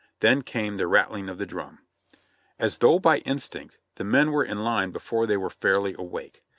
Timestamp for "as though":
2.57-2.97